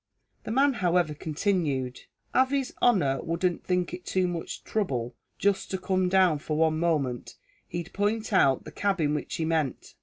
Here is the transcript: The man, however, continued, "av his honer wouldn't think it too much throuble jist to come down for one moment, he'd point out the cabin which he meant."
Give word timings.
The 0.45 0.51
man, 0.51 0.73
however, 0.81 1.13
continued, 1.13 2.05
"av 2.33 2.49
his 2.49 2.73
honer 2.81 3.21
wouldn't 3.23 3.63
think 3.63 3.93
it 3.93 4.03
too 4.03 4.27
much 4.27 4.63
throuble 4.63 5.13
jist 5.37 5.69
to 5.69 5.77
come 5.77 6.09
down 6.09 6.39
for 6.39 6.57
one 6.57 6.79
moment, 6.79 7.35
he'd 7.67 7.93
point 7.93 8.33
out 8.33 8.63
the 8.63 8.71
cabin 8.71 9.13
which 9.13 9.35
he 9.35 9.45
meant." 9.45 9.93